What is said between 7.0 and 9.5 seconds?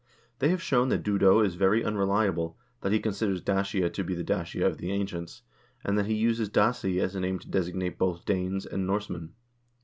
a name to designate both Danes and Norsemen.